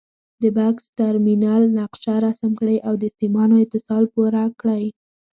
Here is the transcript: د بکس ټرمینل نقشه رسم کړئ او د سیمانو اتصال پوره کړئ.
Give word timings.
د 0.41 0.43
بکس 0.57 0.85
ټرمینل 0.97 1.63
نقشه 1.79 2.15
رسم 2.25 2.51
کړئ 2.59 2.77
او 2.87 2.93
د 3.01 3.05
سیمانو 3.17 3.55
اتصال 3.63 4.03
پوره 4.13 4.43
کړئ. 4.59 4.85